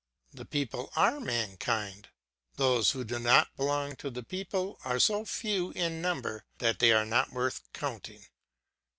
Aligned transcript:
The 0.33 0.45
people 0.45 0.91
are 0.95 1.19
mankind; 1.19 2.09
those 2.55 2.89
who 2.89 3.03
do 3.03 3.19
not 3.19 3.55
belong 3.55 3.95
to 3.97 4.09
the 4.09 4.23
people 4.23 4.79
are 4.83 4.97
so 4.97 5.25
few 5.25 5.69
in 5.73 6.01
number 6.01 6.43
that 6.57 6.79
they 6.79 6.91
are 6.91 7.05
not 7.05 7.31
worth 7.31 7.71
counting. 7.71 8.25